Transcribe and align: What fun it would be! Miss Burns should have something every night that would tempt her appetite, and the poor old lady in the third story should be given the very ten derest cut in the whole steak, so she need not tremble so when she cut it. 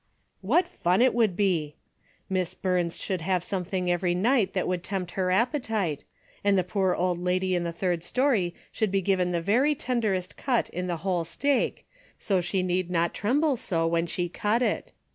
What 0.41 0.67
fun 0.67 1.03
it 1.03 1.13
would 1.13 1.35
be! 1.37 1.75
Miss 2.27 2.55
Burns 2.55 2.97
should 2.97 3.21
have 3.21 3.43
something 3.43 3.91
every 3.91 4.15
night 4.15 4.53
that 4.53 4.67
would 4.67 4.81
tempt 4.81 5.11
her 5.11 5.29
appetite, 5.29 6.05
and 6.43 6.57
the 6.57 6.63
poor 6.63 6.95
old 6.95 7.19
lady 7.19 7.53
in 7.53 7.65
the 7.65 7.71
third 7.71 8.01
story 8.03 8.55
should 8.71 8.91
be 8.91 9.03
given 9.03 9.31
the 9.31 9.43
very 9.43 9.75
ten 9.75 10.01
derest 10.01 10.37
cut 10.37 10.69
in 10.69 10.87
the 10.87 10.97
whole 11.05 11.23
steak, 11.23 11.85
so 12.17 12.41
she 12.41 12.63
need 12.63 12.89
not 12.89 13.13
tremble 13.13 13.55
so 13.55 13.85
when 13.85 14.07
she 14.07 14.27
cut 14.27 14.63
it. 14.63 14.91